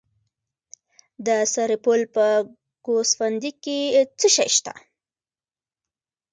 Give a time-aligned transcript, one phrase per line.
[1.25, 2.25] د سرپل په
[2.85, 3.77] ګوسفندي کې
[4.19, 4.73] څه شی شته؟